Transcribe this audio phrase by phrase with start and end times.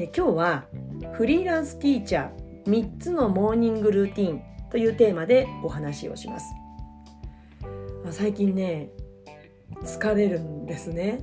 [0.00, 0.64] え今日は
[1.14, 6.46] フリーランスティーチャー3つのモーニングルーティンというテーマでお話をします、
[8.04, 8.90] ま、最近ね
[9.82, 11.18] 疲れるんですね。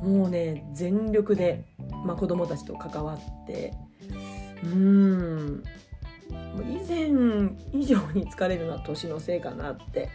[0.00, 1.64] もうね全力で、
[2.04, 3.72] まあ、子供たちと関わって
[4.62, 5.64] うーん
[6.70, 7.08] 以前
[7.72, 10.08] 以上に疲れるのは年のせいかなって、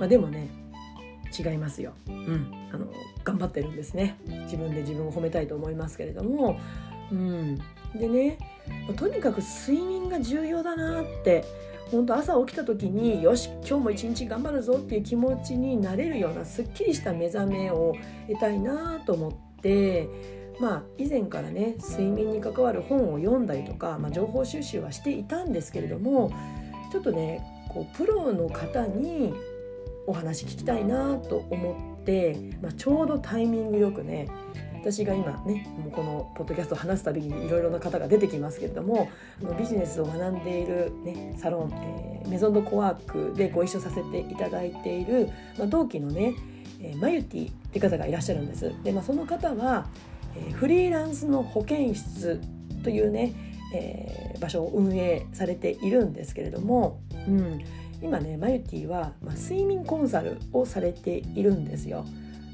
[0.00, 0.48] まあ、でもね
[1.36, 2.86] 違いますよ、うん、あの
[3.24, 4.18] 頑張ってるんですね。
[4.44, 6.58] 自分で自分を褒めたいと思いますけれども、
[7.10, 7.58] うん、
[7.94, 8.38] でね
[8.96, 11.44] とにかく睡眠が重要だなって
[11.90, 17.94] 本当朝起きた時によし今日も一日頑張るぞっていう気持ちになれるようなすっきりした目覚めを
[18.28, 20.08] 得たいなと思って
[20.58, 26.32] まあ以前からね睡眠に関わる本を読んだりとか、まあ、情報収集はしていたんですけれども
[26.90, 29.34] ちょっとねこうプロの方に
[30.06, 34.28] お話聞きたいなと思って、まあ、ちょうどタイミングよくね
[34.82, 39.08] 私が今ねもうこのポッドキャストを話すたびにいろいろな方が出てきますけれども
[39.40, 46.34] あのビジネスを学んでいる、ね、サロン、えー、メゾンドコワークでご一緒させていただいている、まあ、同期のね、
[46.80, 48.72] えー、マユティって方がいらっしゃるんです。
[48.82, 49.86] で、まあ、その方は、
[50.36, 52.40] えー、フリーランスの保健室
[52.82, 53.32] というね、
[53.72, 57.60] えー、場所を運営されているんですけれども、うん、
[58.02, 62.04] 今ねマユティは、まあ、睡眠コンサルをされているんですよ。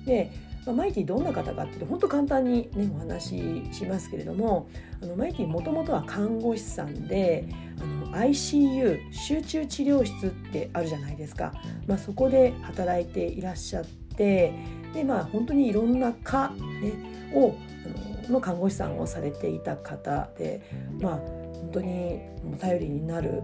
[0.05, 0.31] で、
[0.67, 4.69] まあ、マイティどんな方かっていうと簡単にねお話ししますけれども
[5.03, 7.49] あのマイティもともとは看護師さんで
[7.81, 11.53] あの ICU 集中治療室ってあるじゃないですか、
[11.87, 13.85] まあ、そこで働いていらっしゃっ
[14.17, 14.53] て
[14.95, 16.93] でまあ本当にいろんな科、ね、
[17.35, 17.55] を
[17.85, 20.63] あのの看護師さんをされていた方で
[21.01, 22.21] まあ本当に
[22.59, 23.43] 頼りになる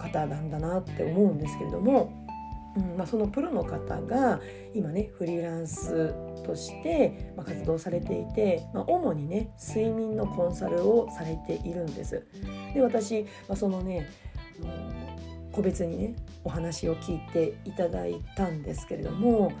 [0.00, 2.12] 方なんだなって思うんですけれども、
[2.76, 4.40] うんまあ、そのプロの方が
[4.74, 12.26] 今ねフリーランスとして活動されていて、まあ、主にね睡眠のコンサルをされているんです。
[12.74, 14.08] で私、まあ、そのね
[15.52, 19.52] 個別にねお話を聞いていただいたんですけれども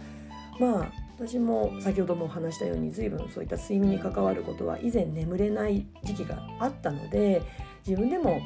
[0.58, 7.42] まあ私も先ほどもお話したように随分そういった睡眠に関わることは以前眠れない時期があったので
[7.86, 8.40] 自分でも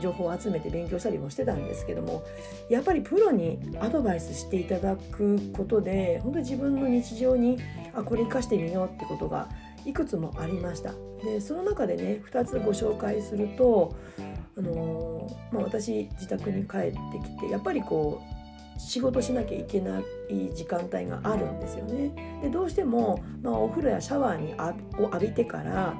[0.00, 2.22] 情報を集めて勉強したりもしてたんですけども
[2.68, 7.58] やっぱりプロにアドバイスしていただくことで本当に自分の日常に
[7.94, 9.48] あこれ生かしてみようってことが
[9.84, 10.92] いくつもありました
[11.24, 13.94] でその中でね2つご紹介すると、
[14.56, 18.38] あのー、まあ、私自宅に帰ってきてやっぱりこう
[18.78, 22.40] 仕事しなきゃいけない時間帯があるんですよね。
[22.42, 25.94] でどうしても、まあ、お風呂やシャワーにあを浴びてから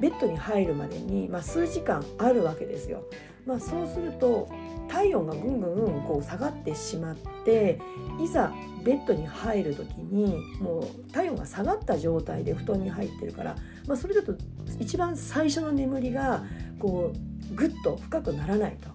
[0.00, 3.04] ベッドに入るまでに、まあ、数時間あるわけですよ。
[3.46, 4.48] まあ、そうすると
[4.88, 7.80] 体温がぐんぐんこう下がってしまって
[8.20, 8.52] いざ
[8.84, 13.56] ベッドに入る時にもう体温が下がった状態で布団に入ってるから、
[13.86, 14.34] まあ、それだと
[14.78, 16.44] 一番最初の眠りが
[16.78, 18.90] こうぐっと深くならないと。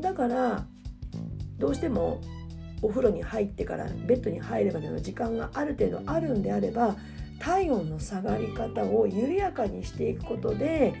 [0.00, 0.64] だから
[1.58, 2.20] どうしても
[2.82, 6.96] お風呂に入ってからベッドに入るまでの時間がある程度あるんであれば
[7.38, 10.94] 体温の下がり方を緩やかにしていくことで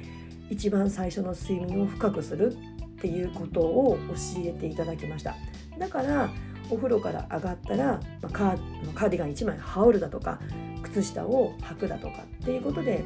[0.50, 2.56] 一番最初の睡眠を深くする
[3.00, 5.34] っていうことを教えていただきました。
[5.78, 6.30] だから
[6.68, 7.84] お風呂から上がったら、
[8.20, 10.38] まあ、カーカーディガン1枚羽織るだとか
[10.82, 13.02] 靴下を履くだとかっていうことで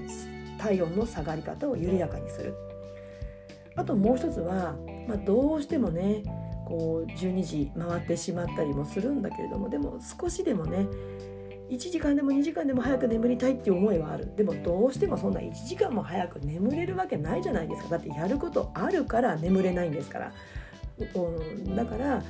[0.58, 2.54] 体温の下がり方を緩やかにする。
[3.76, 4.76] あともう一つは、
[5.08, 6.22] まあ、どうしてもね
[6.66, 10.86] こう12時回ってしまったりもするんだけれどもでも少しでもね
[11.70, 14.34] 1時間でも2時間でも早く眠りたいっていう思いはある。
[14.36, 17.88] でもどうしてもそんな1時間も早く眠れるわけないじゃないですか。
[17.90, 20.32] だってやることあるから眠れないんですから。
[21.74, 22.22] だから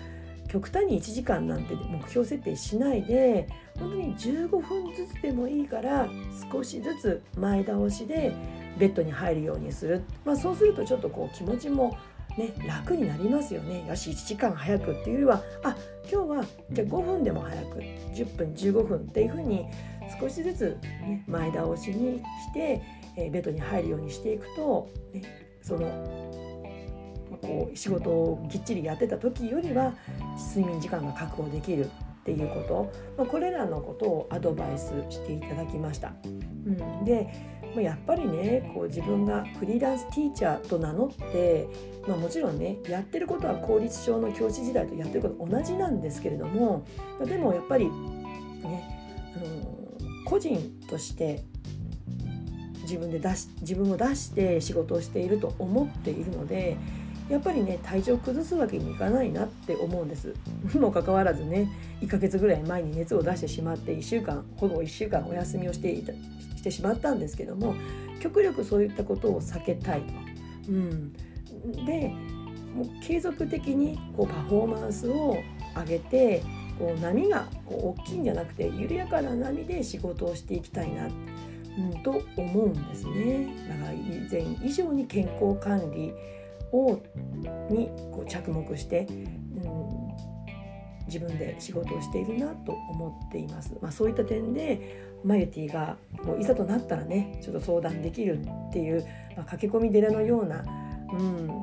[0.48, 3.48] 極端に1時間なんて目標設定しないで
[3.78, 6.08] 本当に15分ずつでもいいから
[6.50, 8.32] 少しずつ前倒しで
[8.78, 11.96] ベッドに入るようにする、まあ、そうするとちょっとこう気持ちも
[12.36, 13.86] ね、楽になりますよね。
[13.86, 15.76] よし1時間早くっていうよりはあ
[16.10, 19.66] 今日はじゃあ5分でも早く10分15分っていうふうに
[20.20, 22.82] 少しずつ、ね、前倒しにして、
[23.16, 25.22] えー、ベッドに入るようにしていくと、ね、
[25.62, 25.80] その、
[27.40, 29.94] こう仕事をきっちりやってた時よりは
[30.54, 31.88] 睡眠時間が確保できるっ
[32.24, 36.12] ていうこと、まあ、これらのことをアドバイスしていただきました。
[36.24, 37.28] うん、で
[37.74, 41.68] まあ、やっぱりねこう自分がフリーランスティーチャーと名乗って、
[42.06, 46.86] まあ、もちろんねやってることは公立小の教師時代とやってること同じなんですけれども
[47.24, 48.82] でもやっぱりね、
[49.36, 51.44] あの個人として
[52.82, 56.76] 自分で出し自分を出して仕事をしていると思っているので
[57.28, 60.34] やっぱりね体調崩すわけにいかないなって思うんです
[60.74, 61.68] に もかかわらずね
[62.00, 67.74] 1ヶ月ぐらい前に熱を出してしまって1週間ほぼ1週間お休みをしていたしてしまったんですけども
[68.20, 70.06] 極力そういったことを避けたいと。
[70.68, 71.12] うん、
[71.84, 72.10] で
[72.74, 75.36] もう継続的にこうパフォーマンスを
[75.76, 76.42] 上げて
[76.78, 81.08] こう波がこう大きいんじゃなくて緩やかな波で仕事をしていきたいな、
[82.02, 83.48] と思うんですね。
[83.68, 86.12] だから以前以上に健康管理
[86.74, 87.02] を
[87.70, 89.24] にこう着目して、うん、
[91.06, 93.76] 自分で仕事をしているなと思っています。
[93.80, 99.06] まあ、そういった点でマユティがもういざとなったらねちょっと相談できるっていう、
[99.36, 100.64] まあ、駆け込み寺のような、
[101.12, 101.62] うん、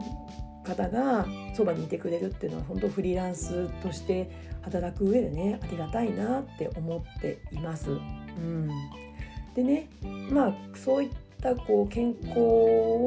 [0.63, 4.29] 方がそばにいてくれるっていうのは本当フリーランスとして
[4.61, 7.91] 働く上でねありがたいなって思っています。
[7.91, 7.93] う
[8.39, 8.69] ん、
[9.55, 9.89] でね
[10.29, 11.09] まあそういっ
[11.41, 13.00] たこう健康を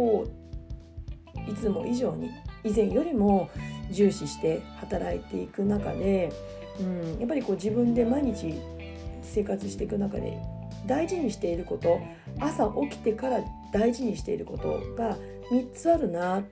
[1.49, 2.31] いつも以上に
[2.62, 3.50] 以前よりも
[3.91, 6.32] 重視して働いていく中で、
[6.81, 8.55] うん、やっぱりこう自分で毎日
[9.23, 10.38] 生活していく中で
[10.87, 12.00] 大事にしていること
[12.41, 13.41] 朝起きてから
[13.73, 15.17] 大事にしていることが
[15.50, 16.43] 3つあるな、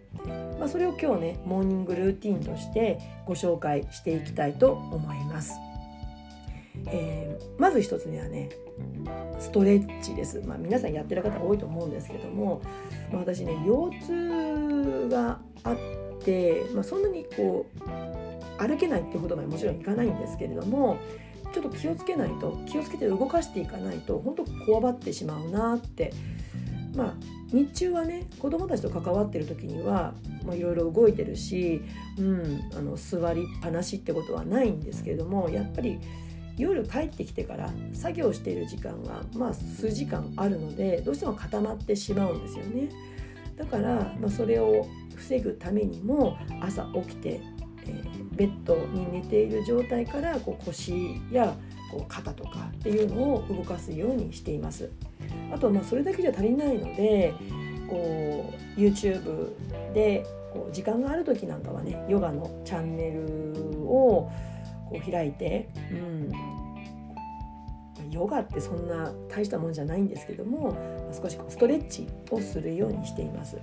[0.58, 5.54] まあ、それを今日ねモーニングルーティンとしてご紹介していきたいと思います。
[6.86, 8.48] えー、まず1つ目はね
[9.38, 12.62] ストレッチです、まあ、皆さんやってる方多いと思うんですけども、
[13.12, 14.71] ま、私ね腰痛
[15.08, 15.76] があっ
[16.24, 20.98] て、まあ、そんなにこう歩けないってほどまでもちろんいかないんですけれども
[21.52, 26.12] ちょっと気をつけないと気をつけて動かしていかないと本当こわばってしまうなって
[26.94, 27.14] まあ
[27.52, 30.14] 日中はね子供たちと関わってる時には
[30.52, 31.82] いろいろ動いてるし、
[32.18, 36.00] うん、あの座りっぱなしってことはないんですけれどもやっぱり
[36.56, 42.88] 夜帰ってきてから作業している時間がまあ数時間あるのでどうしても固まってしまうんですよね。
[43.62, 47.40] だから、まあ、それを防ぐためにも朝起きて、
[47.86, 51.56] えー、ベッドに寝ている状態からこう腰や
[51.92, 54.90] こう肩とかっていうのを動かすようにしています。
[55.52, 57.32] あとまあそれだけじゃ足りないので
[57.88, 59.52] こう YouTube
[59.94, 64.30] でこう時間がある時なんかはねヨガのチャンネルを
[64.88, 66.32] こう開いて、うん、
[68.12, 70.76] ヨガってそんな大したもんじゃないんですけども
[71.12, 73.58] 少しストレッチをするようにしています。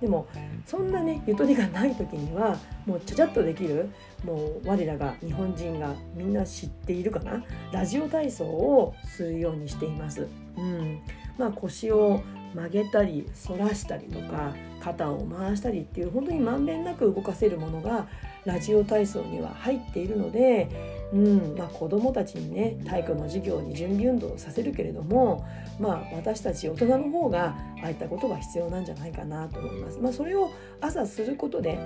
[0.00, 0.26] でも
[0.64, 2.56] そんなねゆとりがない時には
[2.86, 3.90] もうちゃちゃっとできる
[4.24, 10.26] もう我らが日本人がみんな知っているかなラジオ体操をするようにしています。
[10.56, 11.00] うん、
[11.36, 12.22] まあ腰を
[12.54, 18.08] 曲げたり反らしたりとか肩を回したりっていう本当にまんべんなく動かせるものが
[18.44, 20.68] ラジオ体操には入っているので、
[21.12, 25.46] うんまあ、子どもたちにね体育の授業に準備運動をさせるけれども、
[25.78, 29.98] まあ、私たち大人の方がああいったことが必要なんじゃないかなと思います。
[29.98, 30.50] まあ、それを
[30.80, 31.78] 朝することで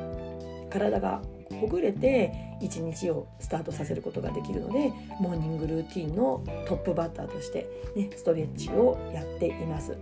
[0.70, 1.22] 体が
[1.60, 9.96] ほぐれて一日をスタートさせることができるのでモーニングルーティンのトップバッターとして、ね、ストレッチをやっています。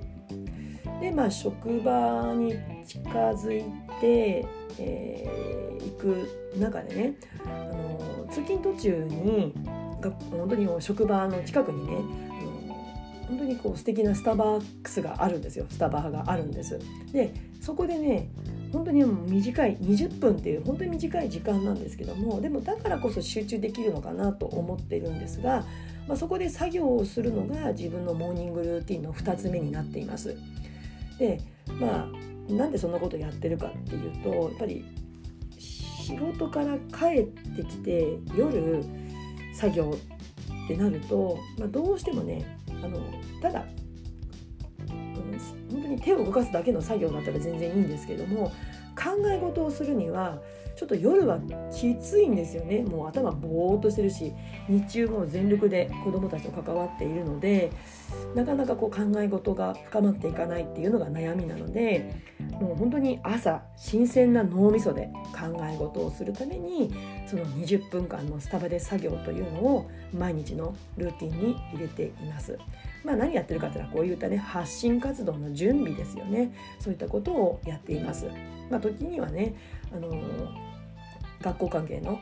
[1.02, 2.54] でまあ職場に
[2.86, 3.64] 近づい
[4.00, 4.46] て、
[4.78, 9.52] えー、行く中でねあの通勤途中に
[10.00, 11.96] が本当に職場の近くにね
[13.28, 16.78] 本当にこう素敵なスタバックスがあるんですよスタバがあるんです
[17.12, 18.28] でそこでね
[18.72, 25.64] 本当にもう短い20分っていう本当に短い時間なんですけどもでもだからこそ集中できるのかなと思ってるんですが、
[26.06, 30.36] まあ、そこで作業をするのが自分のモーニングルーティンの2つ目になっています。
[31.22, 31.38] で
[31.80, 32.08] ま
[32.48, 34.84] あなんでそんなことやってるかっていうとやっぱり
[35.58, 38.84] 仕事から帰ってきて夜
[39.54, 39.96] 作業
[40.64, 42.98] ってなると、まあ、どうしてもねあの
[43.40, 43.64] ただ、
[44.88, 45.38] うん、
[45.70, 48.48] 本当に手を動かすだけの作業だったら全然いいんですけども
[48.96, 50.40] 考え事をするには
[50.74, 51.38] ちょっと夜は
[51.72, 52.82] きついんですよね。
[52.82, 54.32] もう頭ぼーっとしてるし
[54.68, 57.70] 日中も全力で子どもたちと関わっているので
[58.34, 62.14] なかなかこう考え事が深まっていかないっていうのが悩みなので
[62.60, 66.94] もう本当に朝新鮮な脳みそで考え事をするために
[67.26, 72.58] その20分間のスタバで作業というのを毎日のルーティンに入れています。
[73.04, 78.26] まあ、何やってるかっていうのはこういったね発信活動の準備ですよねそういったことをやっています。
[78.70, 79.54] まあ、時にはね
[79.92, 80.08] あの
[81.42, 82.20] 学校関係の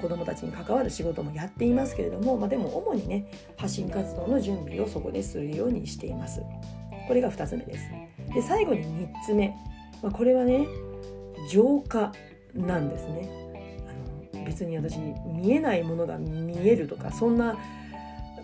[0.00, 6.42] 子どもたちに関わる仕事もやっていますけれども、まあ、でも主にね発信活動の準備をそこでするようにしています。
[7.08, 7.90] これが2つ目です
[8.34, 9.56] で最後に3つ目、
[10.02, 10.68] まあ、これはね
[11.50, 12.12] 浄化
[12.54, 13.30] なんですね
[14.34, 17.56] あの別に私見えないものが見えるとかそんな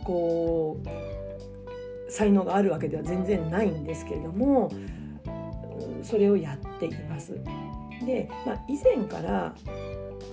[0.02, 4.71] こう才能があるわけでは全然ないんですけれども
[6.02, 7.33] それをやっています。
[8.06, 9.54] で、まあ、以前から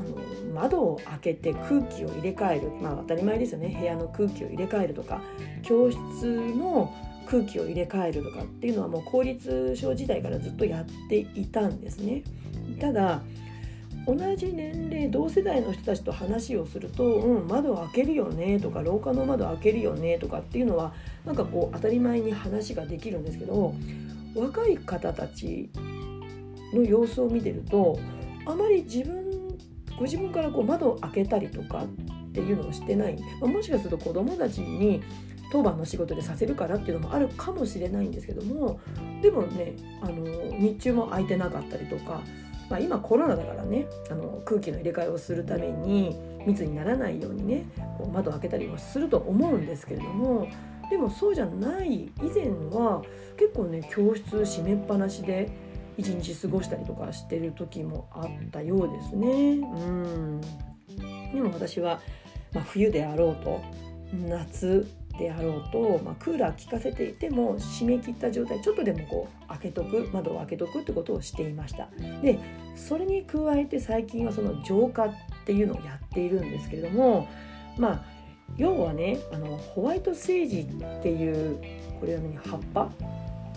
[0.01, 5.21] あの窓を開けて空気を入れ替える、まあ、当たり前ですよね部屋の空気を入れ替えるとか
[5.63, 5.99] 教室
[6.55, 6.93] の
[7.25, 12.23] 空気を入れ替えるとかっていうのはもう公立小時代からずっとやっていたんですね。
[12.79, 13.21] ただ
[14.07, 20.93] 同じ年齢同世代の人たちと話をすると「うん窓開けるよね」とか「廊下の窓開けるよね」とかっていうのは
[21.23, 23.75] なんかこう当たり前に話ができるんですけど
[24.35, 25.69] 若い方たち
[26.73, 27.99] の様子を見てると
[28.45, 29.20] あまり自分
[30.01, 31.87] ご自分からこう窓を開けたりとかっ
[32.31, 35.03] ていうのをしてない、まあ、もしかすると子どもたちに
[35.51, 38.79] 当番の仕事でさせるからっていうのもあるかもしれないんですけども
[39.21, 40.25] でもねあの
[40.57, 42.23] 日中も空いてなかったりとか、
[42.67, 46.17] まあ、今コロナだからねあの空気の入れ替えをするために
[46.47, 47.65] 密にならないようにね
[47.99, 50.47] こう窓を開けたりもすると思うんですけれども
[50.89, 52.05] でもそうじゃない。
[52.05, 53.03] 以前は
[53.37, 55.49] 結構ね教室閉めっぱなしで
[56.01, 59.59] 一日過ごしたりとかしてる時もあったようですね。
[59.59, 60.41] うん
[61.33, 62.01] でも私は、
[62.53, 63.61] まあ、冬であろうと
[64.27, 64.85] 夏
[65.17, 71.87] であろうと、まあ、クーラー効かせていても締め切った状態ちょっとでもこう開けとく窓を開けとくってことをしていました
[72.21, 72.39] で
[72.75, 75.13] それに加えて最近はその浄化っ
[75.45, 77.29] ていうのをやっているんですけれども
[77.77, 78.03] まあ
[78.57, 81.61] 要はねあのホワイトセージっていう
[81.99, 82.89] これは何葉っぱ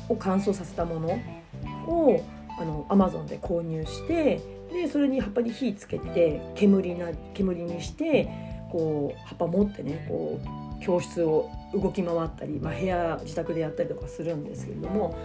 [0.08, 1.18] を乾燥させたもの
[1.86, 2.24] を
[2.58, 4.40] あのアマゾンで購入して
[4.72, 8.28] でそれに葉っぱに火つけて煙な煙にして
[8.70, 15.16] こう葉っぱ持ってねこう教室を動き回ったり、まあ、部屋自宅でやったりとかするんですけれども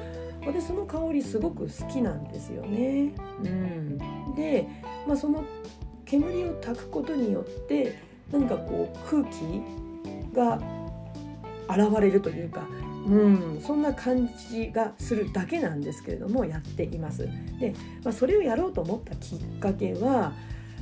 [0.46, 3.12] 私その香りすごく好きなんですよね。
[3.44, 3.98] うん、
[4.36, 4.68] で、
[5.06, 5.44] まあ、その
[6.06, 8.00] 煙を焚くことによって
[8.32, 9.62] 何かこう空気
[10.34, 10.60] が
[11.70, 12.62] 現れるというか
[13.10, 17.28] うん、そんな感じがするだけなんですけれどもやっています。
[17.60, 17.74] で、
[18.04, 20.34] まあ、それをやろうと思ったきっかけは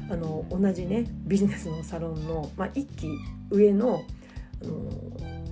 [0.09, 3.09] あの同じねビジネスのサロンの、まあ、1期
[3.49, 4.03] 上の
[4.61, 4.73] あの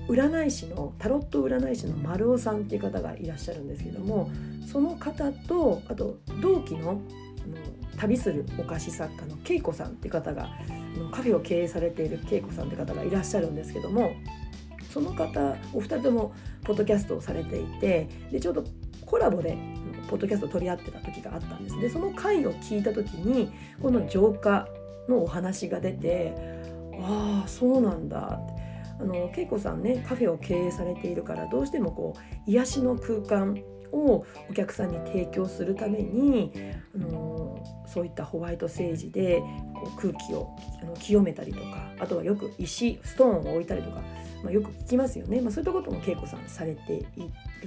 [0.07, 4.29] 占い師のタロット占い師の丸尾さんっていう方がいらっしゃるんですけども
[4.71, 6.99] その方とあと同期のあの
[7.97, 10.49] 旅するお菓子作家の恵子さんっていう方が
[11.11, 14.13] カフェを経営されている恵子さんって方がいらっしゃるんですけども
[14.95, 16.33] その方お二人とも
[16.63, 18.63] ポッドキャストをされていてでちょうど
[19.05, 19.57] コラボで
[20.07, 21.77] ポッドキャストを取り合ってた時があったんです。
[21.81, 24.69] でその回を聞いた時にこの浄化
[25.09, 26.33] のお話が出て
[27.01, 28.39] ああそうなんだ。
[28.41, 28.53] って
[28.97, 33.61] あの恵子さんねカフェを経営されているからどうしてもこう癒しの空間
[33.91, 36.51] をお客さんに提供するために、
[36.95, 39.41] あのそういったホワイトセージで
[39.73, 44.01] こう空気をあの清めたりとかあとはよく石ストーンを置いたりとか
[44.45, 47.07] まあ、よく聞きますよね、まあ、そういったことも恵子さんされている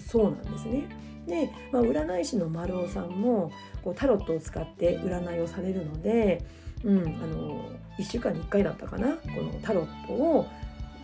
[0.00, 0.88] そうなんですね。
[1.26, 6.42] で、まあ、占い師の丸尾さんもこうタロットを使って占いをされるので、
[6.84, 7.68] うん、あの
[7.98, 9.16] 1週間に1回だったかな？
[9.16, 10.46] このタロットを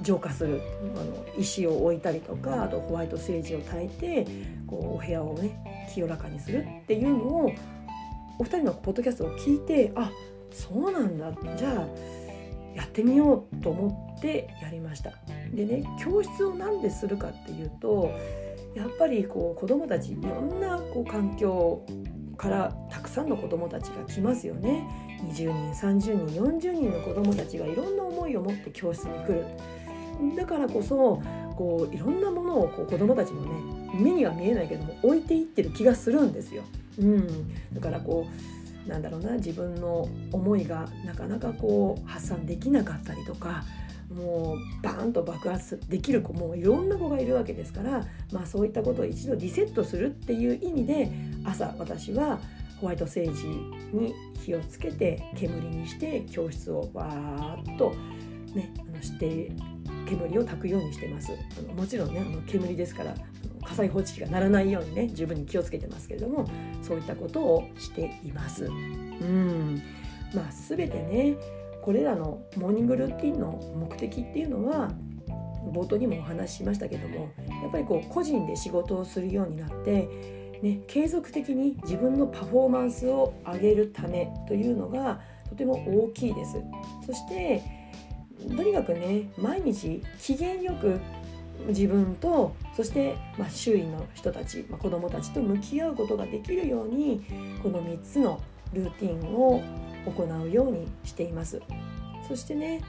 [0.00, 0.62] 浄化する。
[0.96, 4.26] あの石を置いたりとかあとホワイトセージを焚いて
[4.66, 7.52] こうお部屋をね清らかにするっていうのを
[8.38, 10.10] お二人のポッドキャストを聞いてあ
[10.50, 11.32] そうなんだ。
[11.56, 11.86] じゃあ
[12.74, 15.12] やってみようと思ってやりました。
[15.52, 18.10] でね教室を何でするかっていうと
[18.74, 21.84] やっぱりこう子どもたちいろんなこう環境
[22.36, 24.88] からたくさんの子どもたちが来ますよね
[25.32, 29.44] 20人30人40人の子どもたちがいろんな思いを持って教室に来る
[30.36, 31.22] だからこそ
[31.56, 33.50] こういろんなものをこう子どもたちもね
[33.94, 36.64] 目には見えないけども置いていってる気がするんですよ。
[36.98, 43.64] うん、だからこうなんだろうな自分の思いがなかなかこう発散できなかったりとか
[44.14, 51.10] もうバーンと爆発できる子もいろんな子がいるわけですから、まあ、そういったことを一度リセットするっていう意味で
[51.44, 52.38] 朝私は
[52.80, 53.46] ホワイトセージ
[53.96, 54.14] に
[54.44, 57.94] 火をつけて煙にして教室をわーっと
[58.54, 59.50] ねあのして
[60.06, 61.32] 煙を焚くようにしてます。
[61.74, 63.14] もちろんねあの煙ですから
[63.64, 66.46] 火災報知器が鳴らないようにね十分に気をつけてますけれども
[66.82, 68.66] そういったことをしています。
[68.66, 69.82] うん
[70.34, 71.36] まあ、全てね
[71.82, 74.90] これらのモーニングルーティンの目的っていうのは
[75.72, 77.30] 冒頭にもお話ししましたけども
[77.62, 80.08] やっぱりこう個人で仕事をするようになって、
[80.62, 86.56] ね、継続的に自分のパフォーマンスを上げるためというのがとても大きいです。
[87.06, 87.62] そして
[88.56, 91.00] とにかくね毎日機嫌よく
[91.68, 97.24] 自分とそして、まあ、周囲の人たち、まあ、子どもたちと向き合うことができるように
[97.62, 98.40] この3つの
[98.72, 99.62] ルーティンを
[100.06, 101.62] 行うようにしています。
[102.28, 102.82] そしてね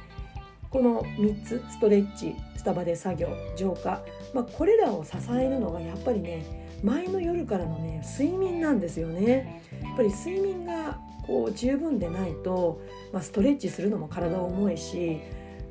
[0.69, 4.01] この3つストレッチスタバで作業浄化、
[4.33, 9.63] まあ、これらを支えるのがやっぱりね前の夜からのね睡眠なんですよね。
[9.81, 12.81] やっぱり睡眠がこう十分でないと、
[13.11, 15.21] まあ、ストレッチするのも体重いし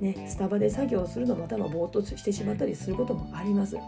[0.05, 3.79] ね、スタバで作業するのもたのぼーっとしてしまったりすることもあります。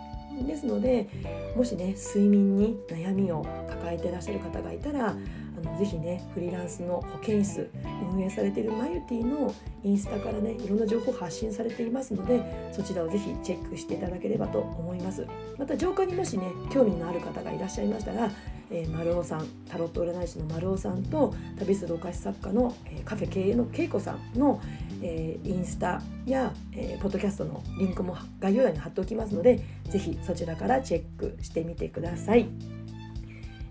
[0.47, 1.09] ですので
[1.55, 5.15] もしね睡眠に悩みを抱えてらっしゃる方がいたらあ
[5.63, 7.71] のぜひねフリーランスの保健室
[8.13, 15.27] 運営されているマユティのインスタからねいろんな情報発信されていますのでそちらをぜひチェックしていただければと思います
[15.59, 18.31] また浄化にもしね興味のある方がいらっしゃいましたら
[18.71, 24.61] えー、丸尾さんタロット占い師の丸尾さんと旅するお菓子作家の、えー、カフェ経営の恵子さんの、
[25.03, 32.49] えー、インスタや、えー、ポッドキャストのリンクも概要欄に貼っておきますのでぜひそちらからチェックしてみてください、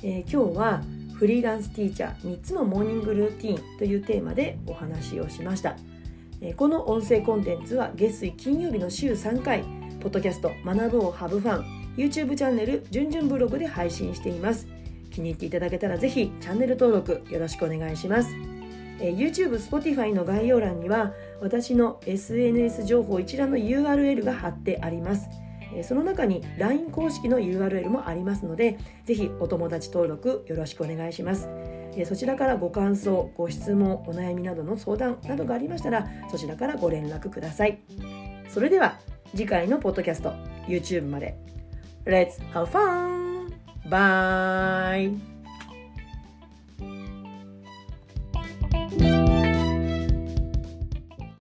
[0.04, 5.76] えー、今日はフリーランスティーチャー3つのモーニングルーティンというテーマでお話をしました、
[6.42, 9.64] えー、この音声コンテンツは月水金曜日の週3回
[10.02, 14.68] ポッドキャスト学ぶをハブファン YouTube チャンネルじゅんじゅんブログで配信しています。
[15.12, 18.55] 気に入っていただけたらぜひチャンネル登録よろしくお願いします。
[19.00, 25.30] えー、YouTube、Spotify の概要欄には私の SNS 情報一覧の URL が貼ってあります。
[25.74, 31.48] えー、その中に LINE 公式の URL もありますので、ぜひお友達登録よろしくお願いします。
[31.96, 37.80] えー、そちらからご感想、ご質問、お悩みなどの相談などがありましたら、そちらからご連絡ください。
[38.50, 39.00] それでは
[39.32, 40.34] 次回のポッドキャスト、
[40.68, 41.36] YouTube まで。
[42.06, 43.52] Let's have fun!
[43.90, 45.35] Bye.